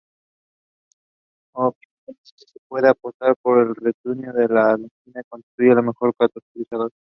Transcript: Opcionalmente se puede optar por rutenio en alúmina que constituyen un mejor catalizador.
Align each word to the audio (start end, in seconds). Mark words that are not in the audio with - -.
Opcionalmente 1.55 2.23
se 2.23 2.59
puede 2.67 2.89
optar 3.01 3.35
por 3.43 3.67
rutenio 3.77 4.31
en 4.35 4.57
alúmina 4.57 4.89
que 5.13 5.23
constituyen 5.29 5.77
un 5.77 5.85
mejor 5.85 6.15
catalizador. 6.17 6.91